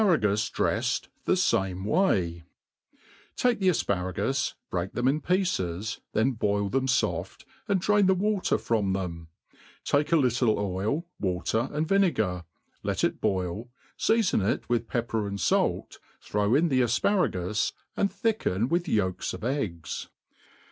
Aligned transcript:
T 0.01 0.03
OF 0.03 0.09
COOKERY^' 0.19 0.21
J/pwrtgus 0.21 0.51
dreffed 0.53 1.09
tht 1.27 1.31
famt 1.37 1.85
Way^ 1.85 2.43
TAKE 3.35 3.59
the 3.59 3.67
afparagusy 3.67 4.53
break 4.71 4.93
them 4.93 5.07
in 5.07 5.21
pieces, 5.21 6.01
then 6.13 6.31
boil 6.31 6.71
thettf 6.71 6.85
fofc, 6.89 7.45
and 7.67 7.79
drain 7.79 8.07
the 8.07 8.15
water 8.15 8.57
from 8.57 8.93
them: 8.93 9.27
take 9.83 10.11
a 10.11 10.15
little 10.15 10.57
oi], 10.57 11.03
water^ 11.21 11.71
and 11.71 11.87
vinegar, 11.87 12.45
let 12.81 13.03
it 13.03 13.21
boil, 13.21 13.69
feafon 13.95 14.43
it 14.43 14.67
with 14.67 14.87
pepper 14.87 15.27
and 15.27 15.39
fait, 15.39 15.99
throw 16.19 16.55
io 16.55 16.61
the 16.61 16.81
afparagus, 16.81 17.71
and 17.95 18.11
thicken 18.11 18.69
with 18.69 18.85
yoiks 18.85 19.35
of 19.35 19.43
eggs. 19.43 20.07